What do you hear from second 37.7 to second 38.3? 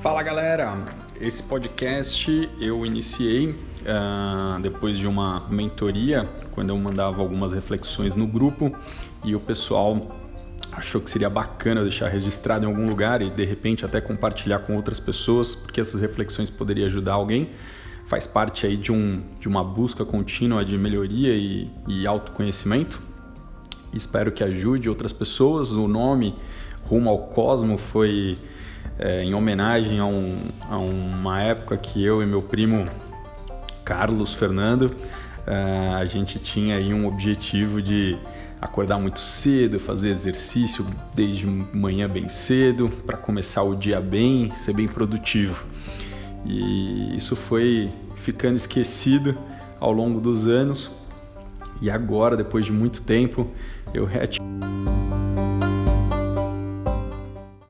de